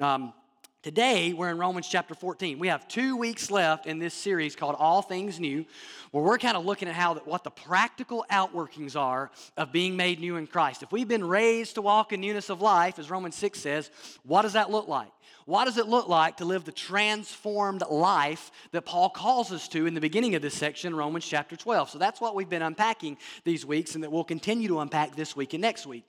[0.00, 0.32] Um,
[0.80, 2.60] Today, we're in Romans chapter 14.
[2.60, 5.66] We have two weeks left in this series called All Things New,
[6.12, 10.20] where we're kind of looking at how what the practical outworkings are of being made
[10.20, 10.84] new in Christ.
[10.84, 13.90] If we've been raised to walk in newness of life, as Romans 6 says,
[14.22, 15.10] what does that look like?
[15.48, 19.86] What does it look like to live the transformed life that Paul calls us to
[19.86, 21.88] in the beginning of this section, Romans chapter 12?
[21.88, 25.34] So that's what we've been unpacking these weeks and that we'll continue to unpack this
[25.34, 26.04] week and next week.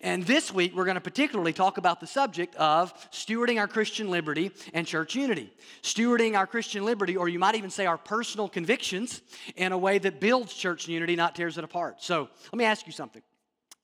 [0.00, 4.10] And this week, we're going to particularly talk about the subject of stewarding our Christian
[4.10, 5.54] liberty and church unity.
[5.82, 9.22] Stewarding our Christian liberty, or you might even say our personal convictions,
[9.54, 12.02] in a way that builds church unity, not tears it apart.
[12.02, 13.22] So let me ask you something.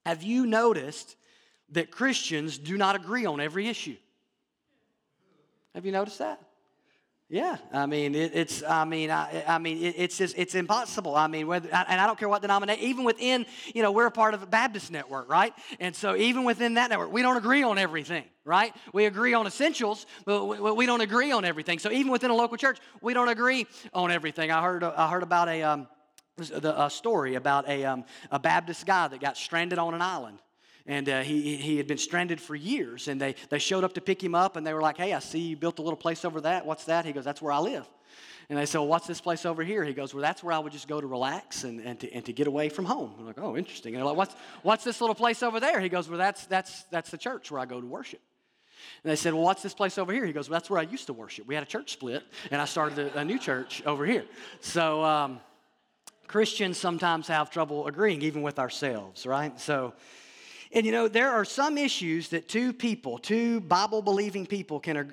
[0.04, 1.14] Have you noticed
[1.70, 3.94] that Christians do not agree on every issue?
[5.74, 6.40] Have you noticed that?
[7.30, 11.14] Yeah, I mean, it, it's, I mean, I, I mean, it, it's just, it's impossible.
[11.14, 13.44] I mean, whether, and I don't care what denomination, even within,
[13.74, 15.52] you know, we're a part of a Baptist network, right?
[15.78, 18.74] And so even within that network, we don't agree on everything, right?
[18.94, 21.78] We agree on essentials, but we, we don't agree on everything.
[21.78, 24.50] So even within a local church, we don't agree on everything.
[24.50, 25.86] I heard, I heard about a, um,
[26.38, 30.38] a story about a, um, a Baptist guy that got stranded on an island
[30.88, 33.06] and uh, he, he had been stranded for years.
[33.06, 35.20] And they, they showed up to pick him up, and they were like, Hey, I
[35.20, 36.66] see you built a little place over that.
[36.66, 37.04] What's that?
[37.04, 37.88] He goes, That's where I live.
[38.48, 39.84] And they said, well, what's this place over here?
[39.84, 42.24] He goes, well, that's where I would just go to relax and, and, to, and
[42.24, 43.14] to get away from home.
[43.18, 43.94] I'm like, oh, interesting.
[43.94, 45.80] And they're like, what's, what's this little place over there?
[45.80, 48.20] He goes, well, that's, that's, that's the church where I go to worship.
[49.04, 50.24] And they said, well, what's this place over here?
[50.24, 51.46] He goes, well, that's where I used to worship.
[51.46, 54.24] We had a church split, and I started a, a new church over here.
[54.60, 55.40] So um,
[56.26, 59.60] Christians sometimes have trouble agreeing, even with ourselves, right?
[59.60, 59.92] So
[60.72, 65.12] and you know, there are some issues that two people, two Bible believing people, can,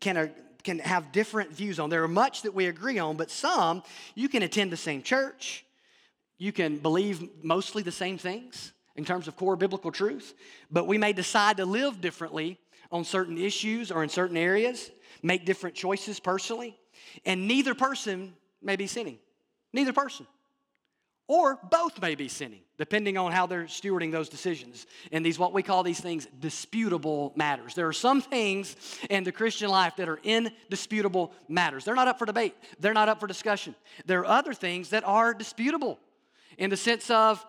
[0.00, 0.30] can,
[0.62, 1.90] can have different views on.
[1.90, 3.82] There are much that we agree on, but some
[4.14, 5.64] you can attend the same church,
[6.38, 10.34] you can believe mostly the same things in terms of core biblical truth,
[10.70, 12.58] but we may decide to live differently
[12.90, 14.90] on certain issues or in certain areas,
[15.22, 16.76] make different choices personally,
[17.24, 19.18] and neither person may be sinning.
[19.72, 20.26] Neither person.
[21.28, 24.86] Or both may be sinning, depending on how they're stewarding those decisions.
[25.12, 27.74] And these, what we call these things, disputable matters.
[27.74, 28.76] There are some things
[29.08, 31.84] in the Christian life that are indisputable matters.
[31.84, 33.74] They're not up for debate, they're not up for discussion.
[34.04, 35.98] There are other things that are disputable
[36.58, 37.44] in the sense of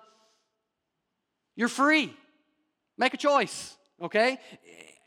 [1.56, 2.14] you're free,
[2.98, 4.40] make a choice, okay?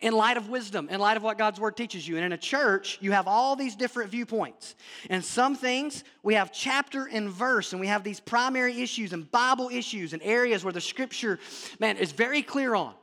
[0.00, 2.16] In light of wisdom, in light of what God's word teaches you.
[2.16, 4.74] And in a church, you have all these different viewpoints.
[5.10, 9.30] And some things we have chapter and verse, and we have these primary issues and
[9.30, 11.38] Bible issues and areas where the scripture,
[11.78, 12.94] man, is very clear on.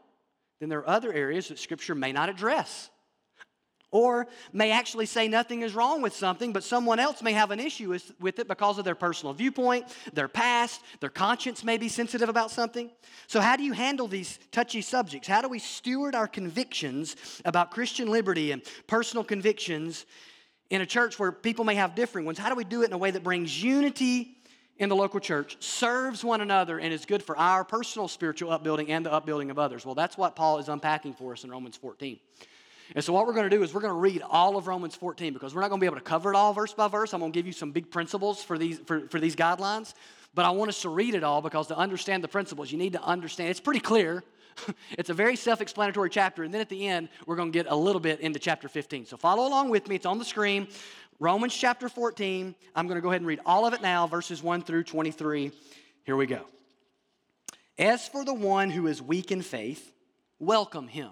[0.59, 2.89] Then there are other areas that scripture may not address
[3.91, 7.59] or may actually say nothing is wrong with something, but someone else may have an
[7.59, 7.89] issue
[8.19, 12.51] with, it because of their personal viewpoint, their past, their conscience may be sensitive about
[12.51, 12.89] something.
[13.27, 15.27] So, how do you handle these touchy subjects?
[15.27, 17.15] How do we steward our convictions
[17.45, 20.05] about Christian liberty and personal convictions
[20.69, 22.37] in a church where people may have differing ones?
[22.37, 24.33] How do we do it in a way that brings unity
[24.79, 28.91] in the local church, serves one another, and is good for our personal spiritual upbuilding
[28.91, 29.85] and the upbuilding of others?
[29.85, 32.19] Well, that's what Paul is unpacking for us in Romans 14.
[32.95, 34.95] And so, what we're going to do is we're going to read all of Romans
[34.95, 37.13] 14 because we're not going to be able to cover it all verse by verse.
[37.13, 39.93] I'm going to give you some big principles for these, for, for these guidelines.
[40.33, 42.93] But I want us to read it all because to understand the principles, you need
[42.93, 43.49] to understand.
[43.49, 44.23] It's pretty clear.
[44.91, 46.43] it's a very self explanatory chapter.
[46.43, 49.05] And then at the end, we're going to get a little bit into chapter 15.
[49.05, 49.95] So, follow along with me.
[49.95, 50.67] It's on the screen.
[51.19, 52.55] Romans chapter 14.
[52.75, 55.51] I'm going to go ahead and read all of it now, verses 1 through 23.
[56.03, 56.41] Here we go.
[57.77, 59.91] As for the one who is weak in faith,
[60.39, 61.11] welcome him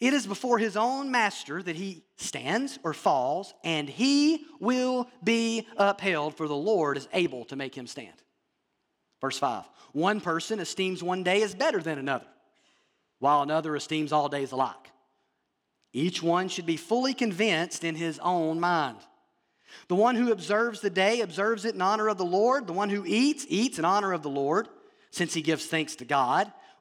[0.00, 5.66] It is before his own master that he stands or falls, and he will be
[5.76, 8.22] upheld, for the Lord is able to make him stand.
[9.20, 12.26] Verse 5 One person esteems one day as better than another,
[13.18, 14.92] while another esteems all days alike.
[15.92, 18.98] Each one should be fully convinced in his own mind.
[19.88, 22.66] The one who observes the day observes it in honor of the Lord.
[22.66, 24.68] The one who eats, eats in honor of the Lord,
[25.10, 26.52] since he gives thanks to God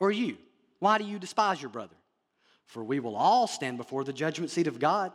[0.00, 0.38] Or you,
[0.78, 1.94] why do you despise your brother?
[2.64, 5.12] For we will all stand before the judgment seat of God.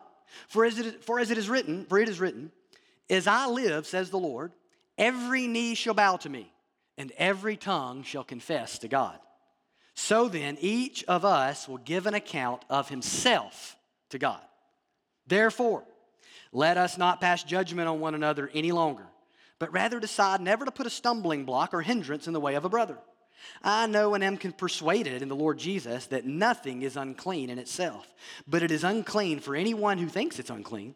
[0.47, 2.51] For as it, for as it is written, for it is written,
[3.09, 4.51] as I live, says the Lord,
[4.97, 6.51] every knee shall bow to me,
[6.97, 9.17] and every tongue shall confess to God.
[9.93, 13.77] So then, each of us will give an account of himself
[14.09, 14.41] to God.
[15.25, 15.83] Therefore,
[16.51, 19.05] let us not pass judgment on one another any longer,
[19.57, 22.65] but rather decide never to put a stumbling block or hindrance in the way of
[22.65, 22.97] a brother.
[23.63, 28.07] I know and am persuaded in the Lord Jesus that nothing is unclean in itself,
[28.47, 30.95] but it is unclean for anyone who thinks it's unclean.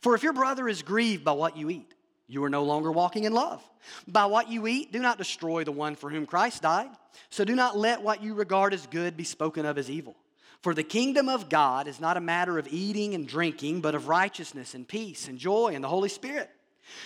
[0.00, 1.94] For if your brother is grieved by what you eat,
[2.26, 3.62] you are no longer walking in love.
[4.06, 6.90] By what you eat, do not destroy the one for whom Christ died.
[7.30, 10.16] So do not let what you regard as good be spoken of as evil.
[10.62, 14.08] For the kingdom of God is not a matter of eating and drinking, but of
[14.08, 16.50] righteousness and peace and joy in the Holy Spirit.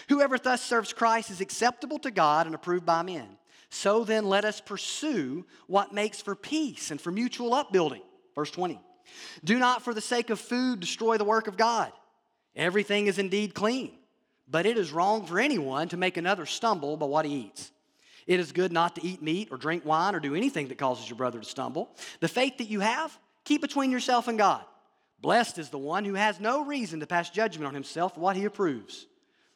[0.08, 3.38] Whoever thus serves Christ is acceptable to God and approved by men.
[3.70, 8.02] So then, let us pursue what makes for peace and for mutual upbuilding.
[8.34, 8.80] Verse 20.
[9.44, 11.92] Do not, for the sake of food, destroy the work of God.
[12.54, 13.92] Everything is indeed clean,
[14.48, 17.70] but it is wrong for anyone to make another stumble by what he eats.
[18.26, 21.08] It is good not to eat meat or drink wine or do anything that causes
[21.08, 21.90] your brother to stumble.
[22.20, 24.64] The faith that you have, keep between yourself and God.
[25.20, 28.36] Blessed is the one who has no reason to pass judgment on himself for what
[28.36, 29.06] he approves.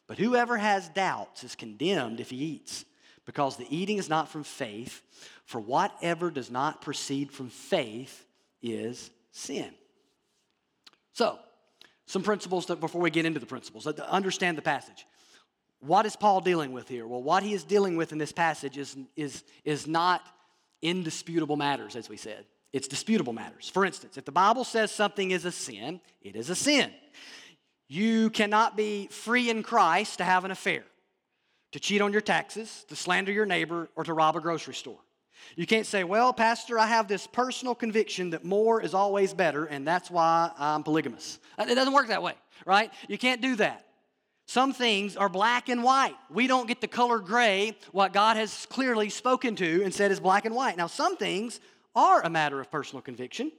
[0.07, 2.85] But whoever has doubts is condemned if he eats
[3.31, 5.01] because the eating is not from faith,
[5.45, 8.25] for whatever does not proceed from faith
[8.61, 9.69] is sin.
[11.13, 11.39] So,
[12.07, 15.05] some principles that before we get into the principles, understand the passage.
[15.79, 17.07] What is Paul dealing with here?
[17.07, 20.21] Well, what he is dealing with in this passage is, is, is not
[20.81, 22.43] indisputable matters, as we said.
[22.73, 23.69] It's disputable matters.
[23.69, 26.91] For instance, if the Bible says something is a sin, it is a sin.
[27.87, 30.83] You cannot be free in Christ to have an affair
[31.71, 34.99] to cheat on your taxes, to slander your neighbor, or to rob a grocery store.
[35.55, 39.65] You can't say, Well, Pastor, I have this personal conviction that more is always better,
[39.65, 41.39] and that's why I'm polygamous.
[41.57, 42.33] Uh, it doesn't work that way,
[42.65, 42.91] right?
[43.07, 43.85] You can't do that.
[44.45, 46.15] Some things are black and white.
[46.29, 50.19] We don't get the color gray, what God has clearly spoken to and said is
[50.19, 50.75] black and white.
[50.77, 51.59] Now, some things
[51.95, 53.51] are a matter of personal conviction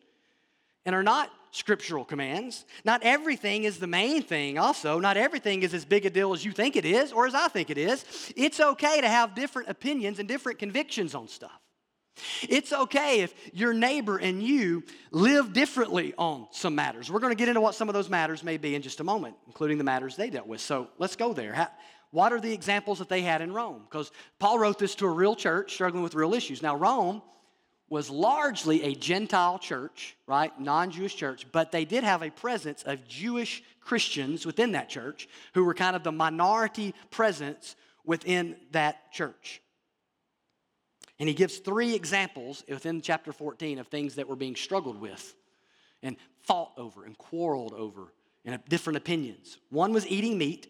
[0.84, 2.64] and are not scriptural commands.
[2.84, 4.98] Not everything is the main thing, also.
[4.98, 7.48] Not everything is as big a deal as you think it is or as I
[7.48, 8.04] think it is.
[8.36, 11.60] It's okay to have different opinions and different convictions on stuff.
[12.48, 17.10] It's okay if your neighbor and you live differently on some matters.
[17.10, 19.04] We're going to get into what some of those matters may be in just a
[19.04, 20.60] moment, including the matters they dealt with.
[20.60, 21.70] So let's go there.
[22.10, 23.82] what are the examples that they had in Rome?
[23.90, 26.62] Because Paul wrote this to a real church struggling with real issues.
[26.62, 27.22] Now, Rome
[27.92, 30.58] was largely a Gentile church, right?
[30.58, 35.28] Non Jewish church, but they did have a presence of Jewish Christians within that church
[35.52, 39.60] who were kind of the minority presence within that church.
[41.18, 45.34] And he gives three examples within chapter 14 of things that were being struggled with
[46.02, 48.10] and fought over and quarreled over
[48.46, 49.58] and different opinions.
[49.68, 50.66] One was eating meat,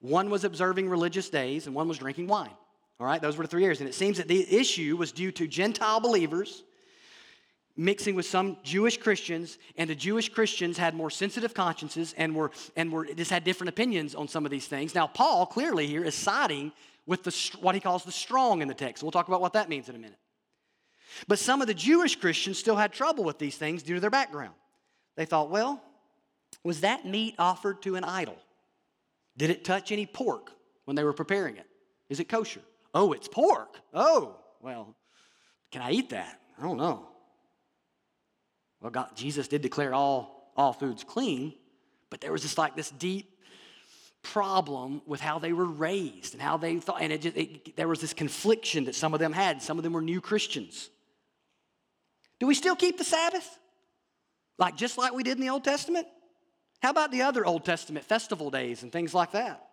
[0.00, 2.56] one was observing religious days, and one was drinking wine.
[3.00, 3.80] All right, those were the three areas.
[3.80, 6.62] And it seems that the issue was due to Gentile believers
[7.76, 12.50] mixing with some Jewish Christians, and the Jewish Christians had more sensitive consciences and were
[12.76, 14.94] and were just had different opinions on some of these things.
[14.94, 16.72] Now, Paul clearly here is siding
[17.06, 19.02] with the what he calls the strong in the text.
[19.02, 20.18] We'll talk about what that means in a minute.
[21.28, 24.10] But some of the Jewish Christians still had trouble with these things due to their
[24.10, 24.54] background.
[25.16, 25.80] They thought, well,
[26.64, 28.36] was that meat offered to an idol?
[29.36, 30.50] Did it touch any pork
[30.86, 31.66] when they were preparing it?
[32.08, 32.60] Is it kosher?
[32.94, 33.80] Oh, it's pork.
[33.92, 34.94] Oh, well,
[35.72, 36.40] can I eat that?
[36.58, 37.08] I don't know.
[38.80, 41.54] Well, God, Jesus did declare all, all foods clean,
[42.10, 43.30] but there was just like this deep
[44.22, 47.88] problem with how they were raised and how they thought, and it just, it, there
[47.88, 49.60] was this confliction that some of them had.
[49.62, 50.88] Some of them were new Christians.
[52.38, 53.58] Do we still keep the Sabbath?
[54.58, 56.06] Like just like we did in the Old Testament?
[56.80, 59.66] How about the other Old Testament festival days and things like that?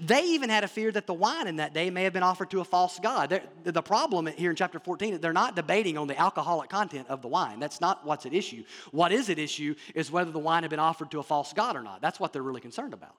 [0.00, 2.50] They even had a fear that the wine in that day may have been offered
[2.50, 3.30] to a false god.
[3.30, 7.22] They're, the problem here in chapter 14, they're not debating on the alcoholic content of
[7.22, 7.60] the wine.
[7.60, 8.64] That's not what's at issue.
[8.90, 11.76] What is at issue is whether the wine had been offered to a false god
[11.76, 12.00] or not.
[12.00, 13.14] That's what they're really concerned about.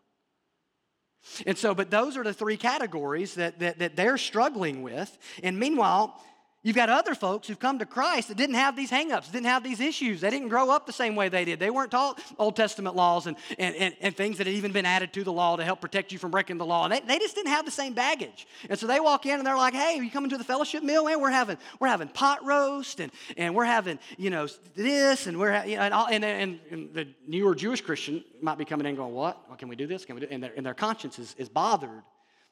[1.45, 5.17] And so, but those are the three categories that, that, that they're struggling with.
[5.43, 6.19] And meanwhile,
[6.63, 9.63] You've got other folks who've come to Christ that didn't have these hangups, didn't have
[9.63, 10.21] these issues.
[10.21, 11.59] They didn't grow up the same way they did.
[11.59, 14.85] They weren't taught Old Testament laws and, and, and, and, things that had even been
[14.85, 16.83] added to the law to help protect you from breaking the law.
[16.83, 18.45] And they, they just didn't have the same baggage.
[18.69, 20.83] And so they walk in and they're like, hey, are you coming to the fellowship
[20.83, 21.03] meal?
[21.03, 25.39] Man, we're having, we're having pot roast and, and we're having, you know, this and
[25.39, 28.85] we're, you know, and, all, and, and, and, the newer Jewish Christian might be coming
[28.85, 29.47] in going, what?
[29.47, 30.05] Well, can we do this?
[30.05, 32.03] Can we do And their, and their conscience is, is bothered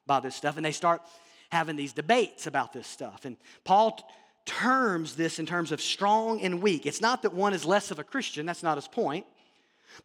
[0.08, 0.58] by this stuff.
[0.58, 1.04] And they start
[1.51, 3.25] having these debates about this stuff.
[3.25, 4.00] And Paul
[4.46, 6.86] terms this in terms of strong and weak.
[6.86, 9.25] It's not that one is less of a Christian, that's not his point,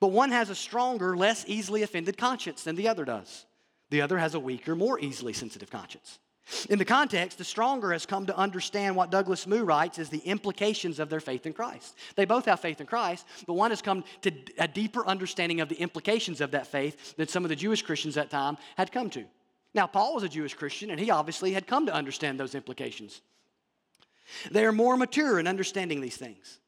[0.01, 3.47] but one has a stronger, less easily offended conscience than the other does.
[3.91, 6.19] The other has a weaker, more easily sensitive conscience.
[6.69, 10.19] In the context, the stronger has come to understand what Douglas Moo writes as the
[10.19, 11.97] implications of their faith in Christ.
[12.17, 15.71] They both have faith in Christ, but one has come to a deeper understanding of
[15.71, 18.93] the implications of that faith than some of the Jewish Christians at that time had
[18.93, 19.25] come to.
[19.75, 23.21] Now, Paul was a Jewish Christian, and he obviously had come to understand those implications.
[24.51, 26.61] They are more mature in understanding these things.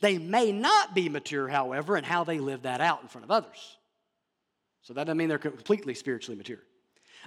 [0.00, 3.30] They may not be mature, however, in how they live that out in front of
[3.30, 3.76] others.
[4.82, 6.58] So that doesn't mean they're completely spiritually mature.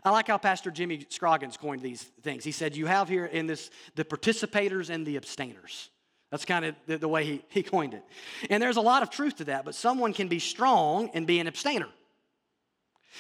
[0.04, 2.44] I like how Pastor Jimmy Scroggins coined these things.
[2.44, 5.90] He said, You have here in this the participators and the abstainers.
[6.32, 8.04] That's kind of the, the way he, he coined it.
[8.50, 11.40] And there's a lot of truth to that, but someone can be strong and be
[11.40, 11.88] an abstainer.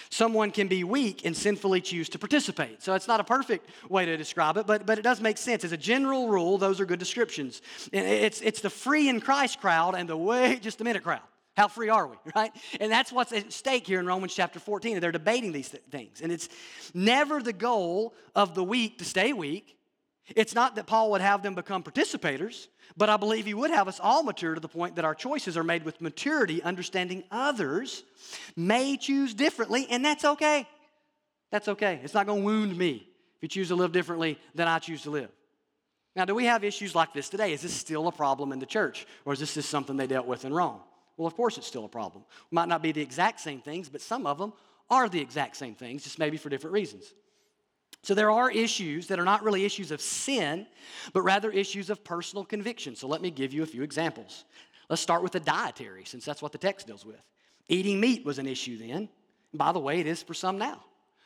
[0.09, 2.81] Someone can be weak and sinfully choose to participate.
[2.81, 5.63] So it's not a perfect way to describe it, but, but it does make sense.
[5.63, 7.61] As a general rule, those are good descriptions.
[7.91, 11.21] It's, it's the free in Christ crowd and the wait just a minute crowd.
[11.55, 12.51] How free are we, right?
[12.79, 14.95] And that's what's at stake here in Romans chapter 14.
[14.95, 16.21] And They're debating these th- things.
[16.21, 16.49] And it's
[16.93, 19.77] never the goal of the weak to stay weak.
[20.35, 22.67] It's not that Paul would have them become participators,
[22.97, 25.55] but I believe he would have us all mature to the point that our choices
[25.55, 28.03] are made with maturity, understanding others
[28.55, 30.67] may choose differently, and that's okay.
[31.51, 31.99] That's okay.
[32.03, 35.03] It's not going to wound me if you choose to live differently than I choose
[35.03, 35.29] to live.
[36.15, 37.53] Now, do we have issues like this today?
[37.53, 40.25] Is this still a problem in the church, or is this just something they dealt
[40.25, 40.79] with in Rome?
[41.17, 42.23] Well, of course, it's still a problem.
[42.51, 44.53] It Might not be the exact same things, but some of them
[44.89, 47.13] are the exact same things, just maybe for different reasons.
[48.05, 50.67] So there are issues that are not really issues of sin,
[51.11, 52.95] but rather issues of personal conviction.
[52.95, 54.45] So let me give you a few examples.
[54.89, 57.19] Let's start with the dietary, since that's what the text deals with.
[57.67, 59.09] Eating meat was an issue then.
[59.55, 60.83] By the way, it is for some now.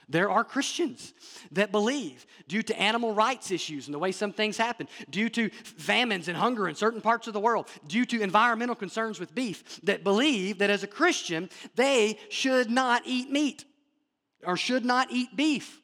[0.08, 1.14] There are Christians
[1.52, 5.50] that believe, due to animal rights issues and the way some things happen, due to
[5.50, 9.82] famines and hunger in certain parts of the world, due to environmental concerns with beef,
[9.84, 13.66] that believe that as a Christian, they should not eat meat
[14.46, 15.82] or should not eat beef.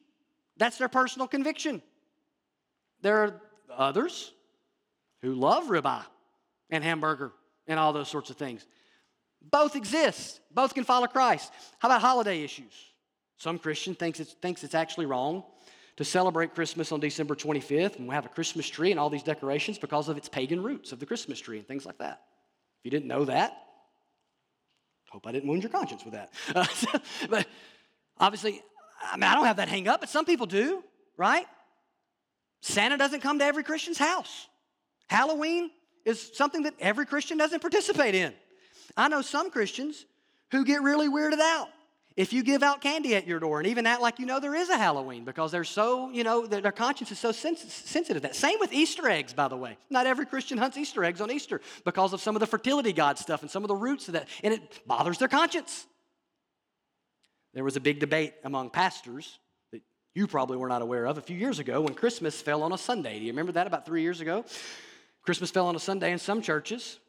[0.58, 1.82] That's their personal conviction.
[3.02, 3.42] There are
[3.76, 4.32] others
[5.22, 6.06] who love ribeye
[6.70, 7.34] and hamburger
[7.68, 8.66] and all those sorts of things.
[9.42, 11.52] Both exist, both can follow Christ.
[11.80, 12.74] How about holiday issues?
[13.38, 15.44] Some Christian thinks it's, thinks it's actually wrong
[15.98, 19.24] to celebrate Christmas on December 25th and we have a Christmas tree and all these
[19.24, 22.22] decorations because of its pagan roots of the Christmas tree and things like that.
[22.80, 23.54] If you didn't know that,
[25.10, 27.02] hope I didn't wound your conscience with that.
[27.30, 27.48] But
[28.20, 28.62] obviously,
[29.02, 30.84] I mean, I don't have that hang up, but some people do,
[31.18, 31.46] right?
[32.62, 34.48] Santa doesn't come to every Christian's house.
[35.08, 35.70] Halloween
[36.04, 38.34] is something that every Christian doesn't participate in.
[38.98, 40.06] I know some Christians
[40.52, 41.70] who get really weirded out
[42.16, 44.56] if you give out candy at your door and even act like you know there
[44.56, 48.36] is a Halloween because they're so, you know, their, conscience is so sens- sensitive that.
[48.36, 49.78] Same with Easter eggs, by the way.
[49.90, 53.18] Not every Christian hunts Easter eggs on Easter because of some of the fertility god
[53.18, 55.86] stuff and some of the roots of that, and it bothers their conscience.
[57.56, 59.40] There was a big debate among pastors
[59.72, 59.82] that
[60.14, 62.78] you probably were not aware of a few years ago when Christmas fell on a
[62.78, 63.18] Sunday.
[63.18, 64.44] Do you remember that about three years ago?
[65.24, 67.00] Christmas fell on a Sunday, and some churches,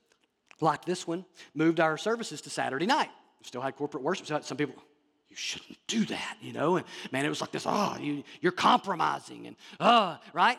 [0.60, 3.10] like this one, moved our services to Saturday night.
[3.40, 4.26] We still had corporate worship.
[4.26, 4.80] So some people,
[5.28, 6.76] you shouldn't do that, you know?
[6.76, 10.58] And man, it was like this, oh, you, you're compromising, and uh, right?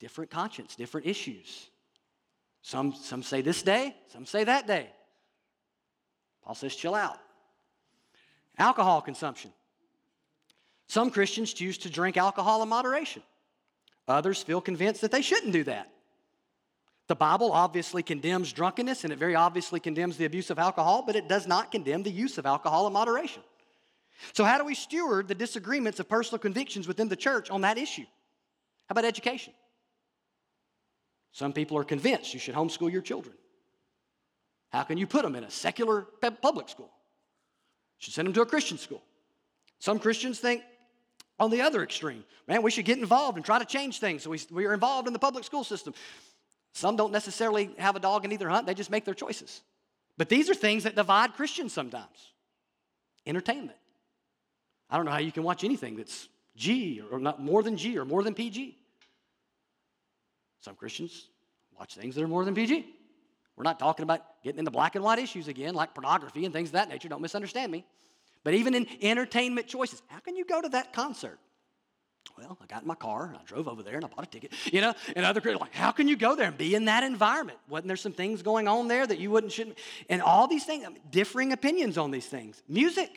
[0.00, 1.70] Different conscience, different issues.
[2.62, 4.88] Some, some say this day, some say that day.
[6.42, 7.18] Paul says, chill out.
[8.60, 9.52] Alcohol consumption.
[10.86, 13.22] Some Christians choose to drink alcohol in moderation.
[14.06, 15.90] Others feel convinced that they shouldn't do that.
[17.06, 21.16] The Bible obviously condemns drunkenness and it very obviously condemns the abuse of alcohol, but
[21.16, 23.42] it does not condemn the use of alcohol in moderation.
[24.34, 27.78] So, how do we steward the disagreements of personal convictions within the church on that
[27.78, 28.04] issue?
[28.86, 29.54] How about education?
[31.32, 33.34] Some people are convinced you should homeschool your children.
[34.70, 36.02] How can you put them in a secular
[36.42, 36.90] public school?
[38.00, 39.02] Should send them to a Christian school.
[39.78, 40.62] Some Christians think
[41.38, 44.22] on the other extreme, man, we should get involved and try to change things.
[44.24, 45.94] So we, we are involved in the public school system.
[46.72, 49.60] Some don't necessarily have a dog in either hunt, they just make their choices.
[50.16, 52.32] But these are things that divide Christians sometimes.
[53.26, 53.76] Entertainment.
[54.88, 57.98] I don't know how you can watch anything that's G or not more than G
[57.98, 58.76] or more than PG.
[60.60, 61.28] Some Christians
[61.78, 62.86] watch things that are more than PG.
[63.60, 66.70] We're not talking about getting into black and white issues again, like pornography and things
[66.70, 67.10] of that nature.
[67.10, 67.84] Don't misunderstand me.
[68.42, 71.38] But even in entertainment choices, how can you go to that concert?
[72.38, 74.30] Well, I got in my car and I drove over there and I bought a
[74.30, 74.54] ticket.
[74.72, 77.04] You know, and other Christians like, how can you go there and be in that
[77.04, 77.58] environment?
[77.68, 79.76] Wasn't there some things going on there that you wouldn't shouldn't?
[80.08, 82.62] And all these things, differing opinions on these things.
[82.66, 83.10] Music.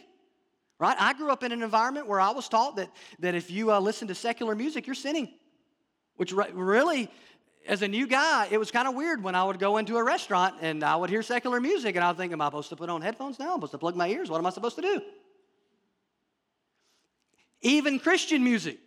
[0.77, 0.97] Right?
[0.99, 3.79] I grew up in an environment where I was taught that, that if you uh,
[3.79, 5.29] listen to secular music, you're sinning.
[6.17, 7.09] Which re- really,
[7.67, 10.03] as a new guy, it was kind of weird when I would go into a
[10.03, 12.75] restaurant and I would hear secular music and I would think, Am I supposed to
[12.75, 13.53] put on headphones now?
[13.53, 14.29] I'm supposed to plug my ears?
[14.29, 15.01] What am I supposed to do?
[17.61, 18.77] Even Christian music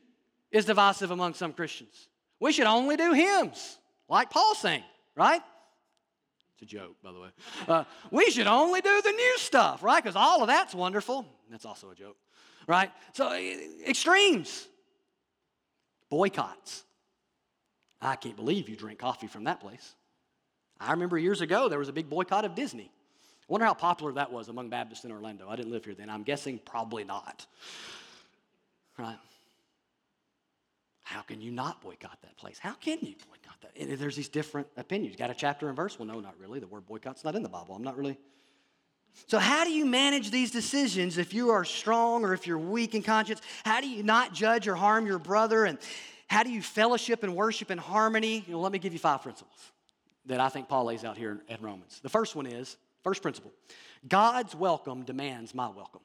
[0.50, 2.08] is divisive among some Christians.
[2.38, 3.78] We should only do hymns,
[4.08, 4.82] like Paul sang,
[5.14, 5.40] right?
[6.54, 7.28] It's a joke, by the way.
[7.66, 10.02] Uh, we should only do the new stuff, right?
[10.02, 11.26] Because all of that's wonderful.
[11.50, 12.16] That's also a joke,
[12.66, 12.90] right?
[13.12, 13.32] So,
[13.86, 14.68] extremes,
[16.10, 16.85] boycotts.
[18.00, 19.94] I can't believe you drink coffee from that place.
[20.80, 22.90] I remember years ago there was a big boycott of Disney.
[23.48, 25.48] I wonder how popular that was among Baptists in Orlando.
[25.48, 26.10] I didn't live here then.
[26.10, 27.46] I'm guessing probably not.
[28.98, 29.18] Right?
[31.02, 32.58] How can you not boycott that place?
[32.58, 33.70] How can you boycott that?
[33.80, 35.14] And there's these different opinions.
[35.14, 35.98] Got a chapter and verse?
[35.98, 36.58] Well, no, not really.
[36.58, 37.76] The word boycott's not in the Bible.
[37.76, 38.18] I'm not really.
[39.28, 42.94] So, how do you manage these decisions if you are strong or if you're weak
[42.94, 43.40] in conscience?
[43.64, 45.64] How do you not judge or harm your brother?
[45.64, 45.78] And
[46.28, 48.44] how do you fellowship and worship in harmony?
[48.46, 49.72] You know, let me give you five principles
[50.26, 52.00] that I think Paul lays out here in Romans.
[52.02, 53.52] The first one is first principle
[54.08, 56.02] God's welcome demands my welcome.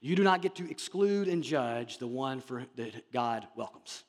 [0.00, 4.04] You do not get to exclude and judge the one for, that God welcomes.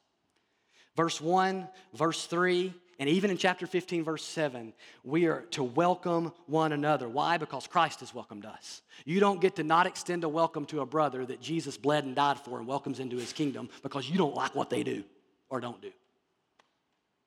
[0.98, 4.74] Verse 1, verse 3, and even in chapter 15, verse 7,
[5.04, 7.10] we are to welcome one another.
[7.10, 7.38] Why?
[7.38, 8.82] Because Christ has welcomed us.
[9.04, 12.16] You don't get to not extend a welcome to a brother that Jesus bled and
[12.16, 15.04] died for and welcomes into his kingdom because you don't like what they do
[15.50, 15.92] or don't do.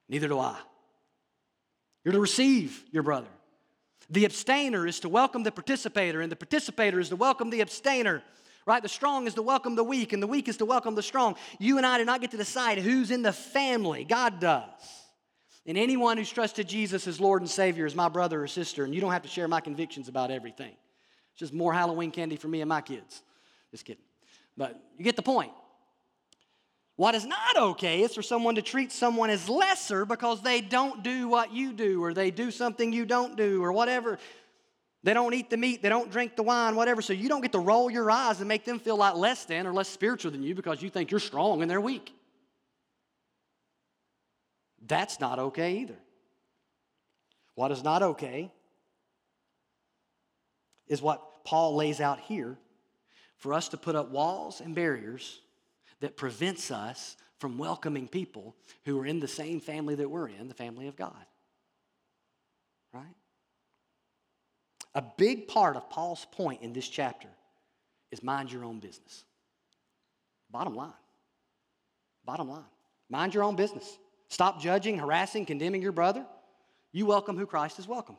[0.08, 0.56] Neither do I.
[2.04, 3.28] You're to receive your brother.
[4.08, 8.22] The abstainer is to welcome the participator, and the participator is to welcome the abstainer.
[8.64, 8.82] Right?
[8.82, 11.36] The strong is to welcome the weak, and the weak is to welcome the strong.
[11.58, 14.04] You and I do not get to decide who's in the family.
[14.04, 14.64] God does.
[15.68, 18.94] And anyone who's trusted Jesus as Lord and Savior is my brother or sister, and
[18.94, 20.72] you don't have to share my convictions about everything.
[21.32, 23.22] It's just more Halloween candy for me and my kids.
[23.70, 24.02] Just kidding.
[24.56, 25.52] But you get the point.
[26.96, 31.04] What is not okay is for someone to treat someone as lesser because they don't
[31.04, 34.18] do what you do, or they do something you don't do, or whatever.
[35.02, 37.02] They don't eat the meat, they don't drink the wine, whatever.
[37.02, 39.66] So you don't get to roll your eyes and make them feel like less than
[39.66, 42.14] or less spiritual than you because you think you're strong and they're weak.
[44.88, 45.98] That's not okay either.
[47.54, 48.50] What is not okay
[50.86, 52.56] is what Paul lays out here
[53.36, 55.40] for us to put up walls and barriers
[56.00, 60.48] that prevents us from welcoming people who are in the same family that we're in,
[60.48, 61.24] the family of God.
[62.92, 63.04] Right?
[64.94, 67.28] A big part of Paul's point in this chapter
[68.10, 69.24] is mind your own business.
[70.50, 70.92] Bottom line.
[72.24, 72.64] Bottom line.
[73.10, 73.98] Mind your own business.
[74.28, 76.24] Stop judging, harassing, condemning your brother.
[76.92, 78.18] You welcome who Christ has welcomed.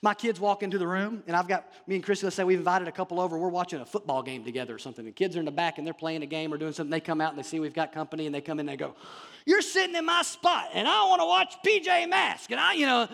[0.00, 2.58] My kids walk into the room, and I've got me and Chrissy, let's say we've
[2.58, 3.36] invited a couple over.
[3.36, 5.04] We're watching a football game together or something.
[5.04, 6.90] The kids are in the back and they're playing a game or doing something.
[6.90, 8.76] They come out and they see we've got company, and they come in and they
[8.76, 8.94] go,
[9.44, 12.50] You're sitting in my spot, and I want to watch PJ Mask.
[12.50, 13.08] And I, you know,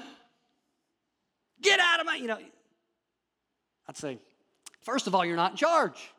[1.60, 2.38] get out of my, you know.
[3.88, 4.18] I'd say,
[4.82, 6.12] First of all, you're not in charge.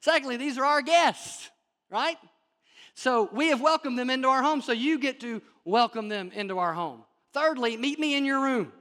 [0.00, 1.48] Secondly, these are our guests,
[1.90, 2.16] right?
[2.94, 6.58] So we have welcomed them into our home, so you get to welcome them into
[6.58, 7.02] our home.
[7.32, 8.72] Thirdly, meet me in your room.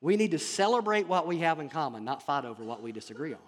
[0.00, 3.34] we need to celebrate what we have in common, not fight over what we disagree
[3.34, 3.40] on,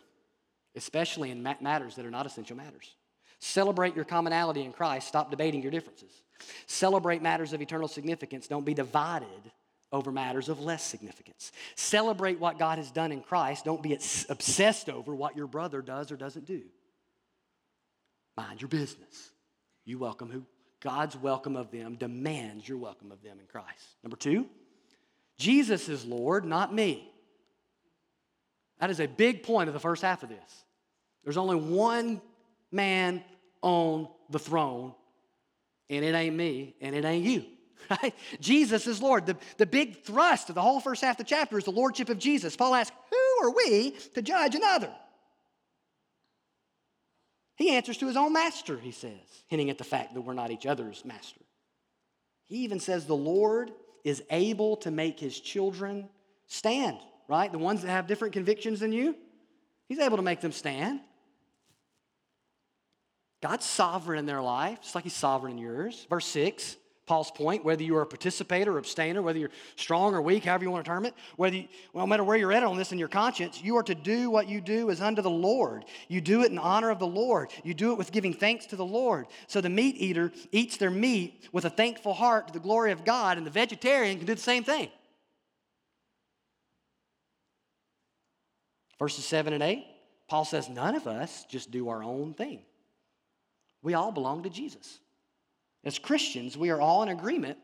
[0.75, 2.95] especially in matters that are not essential matters.
[3.39, 6.11] Celebrate your commonality in Christ, stop debating your differences.
[6.67, 9.29] Celebrate matters of eternal significance, don't be divided
[9.93, 11.53] over matters of less significance.
[11.75, 13.65] Celebrate what God has done in Christ.
[13.65, 13.95] Don't be
[14.29, 16.63] obsessed over what your brother does or doesn't do.
[18.37, 19.31] Mind your business.
[19.85, 20.45] You welcome who?
[20.81, 23.87] God's welcome of them demands your welcome of them in Christ.
[24.03, 24.47] Number two,
[25.39, 27.11] Jesus is Lord, not me.
[28.79, 30.65] That is a big point of the first half of this.
[31.25, 32.21] There's only one
[32.71, 33.25] man
[33.63, 34.95] on the throne,
[35.89, 37.45] and it ain't me, and it ain't you.
[37.91, 38.15] Right?
[38.41, 39.27] Jesus is Lord.
[39.27, 42.09] The, the big thrust of the whole first half of the chapter is the lordship
[42.09, 42.57] of Jesus.
[42.57, 44.93] Paul asks, Who are we to judge another?
[47.57, 49.13] He answers to his own master, he says,
[49.49, 51.41] hinting at the fact that we're not each other's master.
[52.45, 53.73] He even says the Lord
[54.05, 56.09] is able to make his children
[56.47, 57.51] stand, right?
[57.51, 59.17] The ones that have different convictions than you,
[59.89, 61.01] he's able to make them stand.
[63.43, 66.07] God's sovereign in their life, just like he's sovereign in yours.
[66.09, 70.21] Verse 6 Paul's point, whether you are a participator or abstainer, whether you're strong or
[70.21, 72.65] weak, however you want to term it, whether you, well, no matter where you're at
[72.65, 75.31] on this in your conscience, you are to do what you do as unto the
[75.31, 75.85] Lord.
[76.09, 77.51] You do it in honor of the Lord.
[77.63, 79.29] You do it with giving thanks to the Lord.
[79.47, 83.05] So the meat eater eats their meat with a thankful heart to the glory of
[83.05, 84.91] God, and the vegetarian can do the same thing.
[88.99, 89.87] Verses 7 and 8,
[90.29, 92.63] Paul says, None of us just do our own thing.
[93.83, 94.99] We all belong to Jesus.
[95.87, 97.59] As Christians, we are all in agreement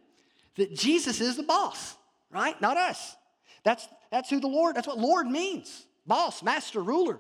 [0.54, 1.96] that Jesus is the boss,
[2.30, 2.58] right?
[2.60, 3.16] Not us.
[3.64, 7.18] That's, that's who the Lord, that's what Lord means boss, master, ruler.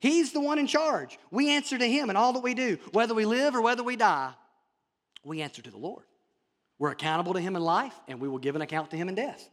[0.00, 1.18] He's the one in charge.
[1.32, 3.96] We answer to Him in all that we do, whether we live or whether we
[3.96, 4.32] die.
[5.24, 6.04] We answer to the Lord.
[6.78, 9.16] We're accountable to Him in life, and we will give an account to Him in
[9.16, 9.48] death.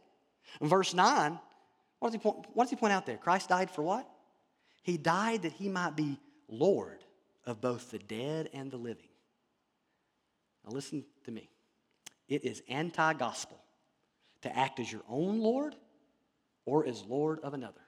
[0.60, 1.36] In verse 9,
[1.98, 3.16] what does, he point, what does he point out there?
[3.16, 4.08] Christ died for what?
[4.84, 7.02] He died that He might be Lord
[7.44, 9.08] of both the dead and the living.
[10.66, 11.48] Now, listen to me.
[12.28, 13.58] It is anti gospel
[14.42, 15.74] to act as your own Lord
[16.64, 17.80] or as Lord of another.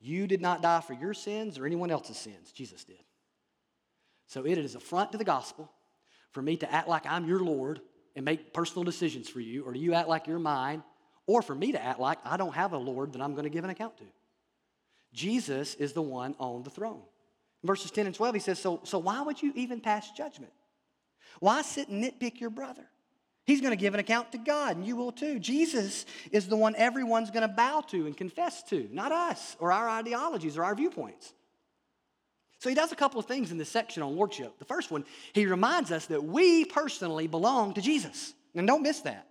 [0.00, 3.02] You did not die for your sins or anyone else's sins, Jesus did.
[4.26, 5.70] So it is affront to the gospel
[6.30, 7.80] for me to act like I'm your Lord
[8.14, 10.82] and make personal decisions for you, or do you act like you're mine,
[11.26, 13.50] or for me to act like I don't have a Lord that I'm going to
[13.50, 14.04] give an account to.
[15.12, 17.02] Jesus is the one on the throne.
[17.62, 20.52] Verses 10 and 12, he says, So, so why would you even pass judgment?
[21.38, 22.86] Why sit and nitpick your brother?
[23.44, 25.38] He's going to give an account to God, and you will too.
[25.38, 29.72] Jesus is the one everyone's going to bow to and confess to, not us or
[29.72, 31.32] our ideologies or our viewpoints.
[32.58, 34.58] So he does a couple of things in this section on lordship.
[34.58, 38.34] The first one, he reminds us that we personally belong to Jesus.
[38.54, 39.26] And don't miss that.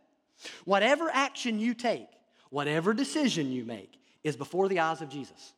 [0.66, 2.08] Whatever action you take,
[2.50, 5.54] whatever decision you make, is before the eyes of Jesus.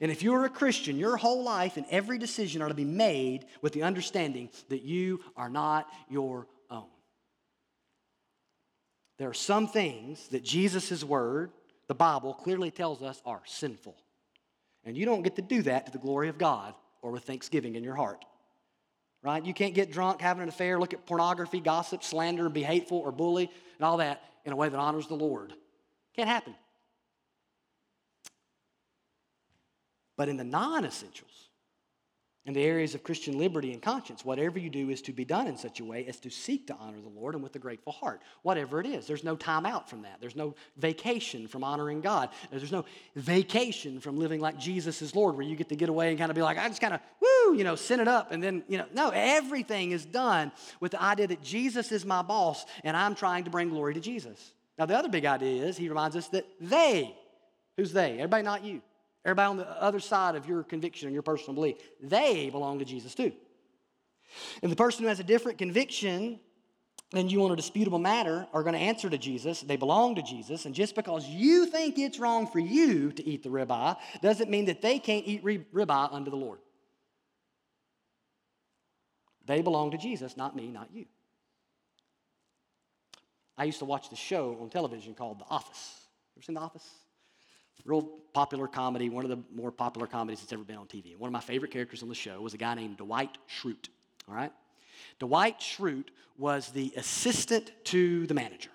[0.00, 3.46] And if you're a Christian, your whole life and every decision are to be made
[3.62, 6.86] with the understanding that you are not your own.
[9.18, 11.50] There are some things that Jesus' word,
[11.86, 13.96] the Bible, clearly tells us are sinful.
[14.84, 17.74] And you don't get to do that to the glory of God or with thanksgiving
[17.74, 18.24] in your heart.
[19.22, 19.44] Right?
[19.44, 23.10] You can't get drunk, have an affair, look at pornography, gossip, slander, be hateful or
[23.10, 25.54] bully, and all that in a way that honors the Lord.
[26.14, 26.54] Can't happen.
[30.16, 31.44] But in the non essentials,
[32.46, 35.46] in the areas of Christian liberty and conscience, whatever you do is to be done
[35.46, 37.90] in such a way as to seek to honor the Lord and with a grateful
[37.92, 38.20] heart.
[38.42, 40.20] Whatever it is, there's no time out from that.
[40.20, 42.28] There's no vacation from honoring God.
[42.50, 42.84] There's no
[43.16, 46.30] vacation from living like Jesus is Lord, where you get to get away and kind
[46.30, 48.30] of be like, I just kind of, woo, you know, send it up.
[48.30, 52.20] And then, you know, no, everything is done with the idea that Jesus is my
[52.20, 54.52] boss and I'm trying to bring glory to Jesus.
[54.78, 57.16] Now, the other big idea is he reminds us that they,
[57.78, 58.14] who's they?
[58.14, 58.82] Everybody, not you.
[59.24, 62.84] Everybody on the other side of your conviction and your personal belief, they belong to
[62.84, 63.32] Jesus too.
[64.62, 66.40] And the person who has a different conviction
[67.10, 69.60] than you on a disputable matter are going to answer to Jesus.
[69.60, 70.66] They belong to Jesus.
[70.66, 74.66] And just because you think it's wrong for you to eat the ribeye doesn't mean
[74.66, 76.58] that they can't eat ribeye unto the Lord.
[79.46, 81.06] They belong to Jesus, not me, not you.
[83.56, 86.00] I used to watch the show on television called The Office.
[86.36, 86.88] Ever seen The Office?
[87.84, 91.16] Real popular comedy, one of the more popular comedies that's ever been on TV.
[91.16, 93.88] One of my favorite characters on the show was a guy named Dwight Schrute.
[94.28, 94.52] All right?
[95.18, 96.08] Dwight Schrute
[96.38, 98.70] was the assistant to the manager.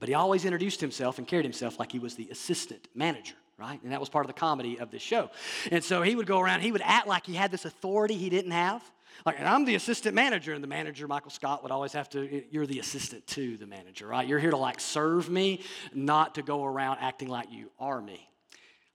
[0.00, 3.80] But he always introduced himself and carried himself like he was the assistant manager, right?
[3.82, 5.30] And that was part of the comedy of this show.
[5.70, 8.28] And so he would go around, he would act like he had this authority he
[8.28, 8.82] didn't have.
[9.24, 12.44] Like, and I'm the assistant manager, and the manager, Michael Scott, would always have to,
[12.50, 14.26] you're the assistant to the manager, right?
[14.26, 15.62] You're here to like serve me,
[15.94, 18.28] not to go around acting like you are me.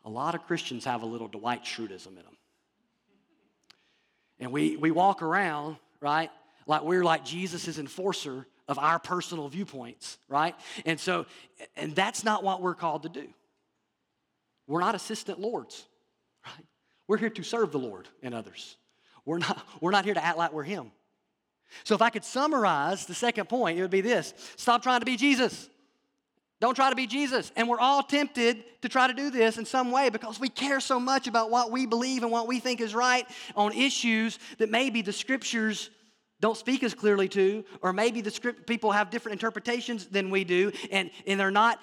[0.05, 2.38] A lot of Christians have a little Dwight Schruteism in them.
[4.39, 6.32] And we, we walk around, right,
[6.65, 10.55] like we're like Jesus' enforcer of our personal viewpoints, right?
[10.86, 11.25] And so,
[11.75, 13.27] and that's not what we're called to do.
[14.67, 15.88] We're not assistant lords,
[16.45, 16.65] right?
[17.08, 18.77] We're here to serve the Lord and others.
[19.30, 20.92] We're not, we're not here to act like we're Him.
[21.84, 25.06] So, if I could summarize the second point, it would be this stop trying to
[25.06, 25.70] be Jesus.
[26.60, 27.54] Don't try to be Jesus.
[27.56, 30.82] And we're all tempted to try to do this in some way because we care
[30.82, 34.70] so much about what we believe and what we think is right on issues that
[34.70, 35.89] maybe the scriptures
[36.42, 40.44] don't speak as clearly to, or maybe the script people have different interpretations than we
[40.44, 41.80] do, and, and they're not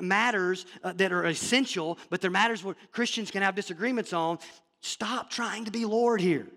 [0.00, 4.38] matters uh, that are essential, but they're matters where Christians can have disagreements on.
[4.80, 6.48] Stop trying to be Lord here.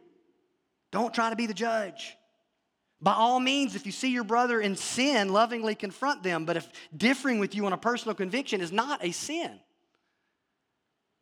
[0.91, 2.15] Don't try to be the judge.
[3.01, 6.45] By all means, if you see your brother in sin, lovingly confront them.
[6.45, 9.59] But if differing with you on a personal conviction is not a sin,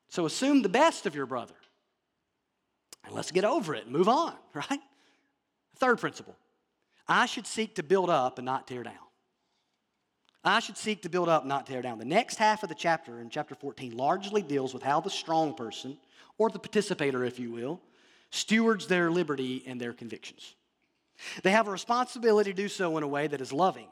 [0.10, 1.53] so assume the best of your brother.
[3.05, 4.82] And let's get over it and move on, right?
[5.77, 6.36] Third principle
[7.08, 8.93] I should seek to build up and not tear down.
[10.43, 11.99] I should seek to build up, not tear down.
[11.99, 15.53] The next half of the chapter, in chapter 14, largely deals with how the strong
[15.53, 15.97] person,
[16.38, 17.82] or the participator, if you will,
[18.31, 20.55] stewards their liberty and their convictions.
[21.43, 23.87] They have a responsibility to do so in a way that is loving.